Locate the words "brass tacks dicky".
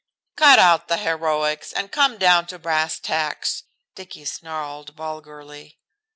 2.57-4.25